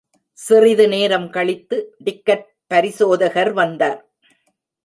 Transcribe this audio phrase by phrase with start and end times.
[0.37, 4.01] சிறிது நேரம் கழித்து, டிக்கெட் பரிசோதகர் வந்தார்.